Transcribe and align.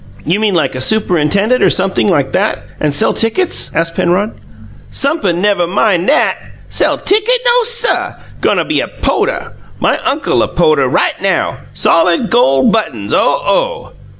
"You 0.25 0.39
mean 0.39 0.55
like 0.55 0.73
a 0.73 0.81
superintendent, 0.81 1.61
or 1.61 1.69
sumpthing 1.69 2.09
like 2.09 2.31
that, 2.31 2.65
and 2.79 2.91
sell 2.91 3.13
tickets?" 3.13 3.69
asked 3.75 3.93
Penrod. 3.93 4.33
"Sup'in 4.91 5.41
nev' 5.43 5.69
min' 5.69 6.07
nat! 6.07 6.37
Sell 6.71 6.97
ticket? 6.97 7.39
NO 7.45 7.61
suh! 7.65 8.13
Go' 8.41 8.63
be 8.63 8.79
a 8.79 8.87
PO'tuh! 8.87 9.51
My 9.79 9.99
uncle 10.03 10.41
a 10.41 10.47
po'tuh 10.47 10.87
right 10.91 11.21
now. 11.21 11.57
Solid 11.75 12.31
gole 12.31 12.63
buttons 12.71 13.13
oh, 13.13 13.41
oh!" 13.45 13.91